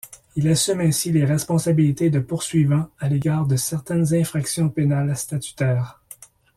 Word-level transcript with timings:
Il 0.35 0.47
assume 0.49 0.79
ainsi 0.81 1.11
les 1.11 1.25
responsabilités 1.25 2.09
de 2.09 2.17
poursuivant 2.19 2.89
à 2.97 3.07
l’égard 3.07 3.45
de 3.45 3.55
certaines 3.55 4.15
infractions 4.15 4.67
pénales 4.69 5.15
statutaires. 5.15 6.01